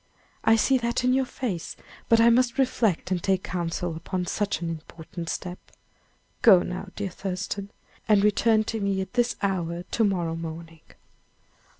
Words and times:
I 0.43 0.55
see 0.55 0.79
that 0.79 1.03
in 1.03 1.13
your 1.13 1.25
face; 1.27 1.75
but 2.09 2.19
I 2.19 2.31
must 2.31 2.57
reflect 2.57 3.11
and 3.11 3.21
take 3.21 3.43
counsel 3.43 3.95
upon 3.95 4.25
such 4.25 4.59
an 4.59 4.67
important 4.71 5.29
step. 5.29 5.59
Go 6.41 6.63
now, 6.63 6.87
dear 6.95 7.11
Thurston, 7.11 7.69
and 8.09 8.23
return 8.23 8.63
to 8.63 8.79
me 8.81 8.99
at 9.01 9.13
this 9.13 9.35
hour 9.43 9.83
to 9.83 10.03
morrow 10.03 10.35
morning." 10.35 10.81